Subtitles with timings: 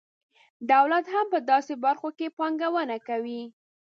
[0.71, 3.41] دولت هم په داسې برخو کې پانګونه کوي.